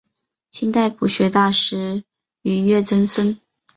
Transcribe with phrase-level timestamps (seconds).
[0.49, 2.03] 清代朴学大师
[2.41, 3.39] 俞樾曾孙。